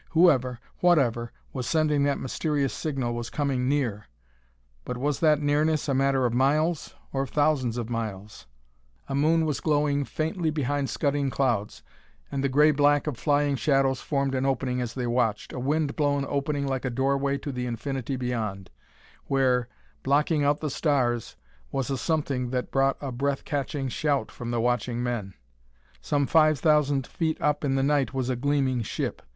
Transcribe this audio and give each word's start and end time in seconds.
Whoever 0.17 0.59
whatever 0.79 1.31
was 1.53 1.67
sending 1.67 2.01
that 2.05 2.17
mysterious 2.17 2.73
signal 2.73 3.13
was 3.13 3.29
coming 3.29 3.69
near 3.69 4.07
but 4.83 4.97
was 4.97 5.19
that 5.19 5.39
nearness 5.39 5.87
a 5.87 5.93
matter 5.93 6.25
of 6.25 6.33
miles 6.33 6.95
or 7.13 7.21
of 7.21 7.29
thousands 7.29 7.77
of 7.77 7.87
miles? 7.87 8.17
They 8.17 8.33
stared 8.33 8.49
at 8.49 8.49
the 8.49 8.81
stormy 8.81 8.81
night 8.81 8.95
sky 8.95 8.99
above. 9.05 9.19
A 9.19 9.21
moon 9.21 9.45
was 9.45 9.59
glowing 9.59 10.05
faintly 10.33 10.49
behind 10.49 10.89
scudding 10.89 11.29
clouds, 11.29 11.83
and 12.31 12.43
the 12.43 12.49
gray 12.49 12.71
black 12.71 13.05
of 13.05 13.15
flying 13.15 13.55
shadows 13.55 14.01
formed 14.01 14.33
an 14.33 14.43
opening 14.43 14.81
as 14.81 14.95
they 14.95 15.05
watched, 15.05 15.53
a 15.53 15.59
wind 15.59 15.95
blown 15.95 16.25
opening 16.27 16.65
like 16.65 16.83
a 16.83 16.89
doorway 16.89 17.37
to 17.37 17.51
the 17.51 17.67
infinity 17.67 18.15
beyond, 18.15 18.71
where, 19.27 19.67
blocking 20.01 20.43
out 20.43 20.61
the 20.61 20.71
stars, 20.71 21.35
was 21.71 21.91
a 21.91 21.97
something 21.99 22.49
that 22.49 22.71
brought 22.71 22.97
a 23.01 23.11
breath 23.11 23.45
catching 23.45 23.87
shout 23.87 24.31
from 24.31 24.49
the 24.49 24.59
watching 24.59 25.03
men. 25.03 25.35
Some 26.01 26.25
five 26.25 26.57
thousand 26.57 27.05
feet 27.05 27.39
up 27.39 27.63
in 27.63 27.75
the 27.75 27.83
night 27.83 28.15
was 28.15 28.31
a 28.31 28.35
gleaming 28.35 28.81
ship. 28.81 29.21